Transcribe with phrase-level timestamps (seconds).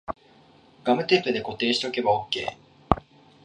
[0.83, 3.01] ガムテープで固定しとけばオッケー